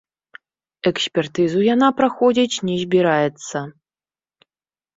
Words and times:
Экспертызу 0.91 1.59
яна 1.73 1.89
праходзіць 2.01 2.61
не 2.73 2.81
збіраецца. 2.83 3.57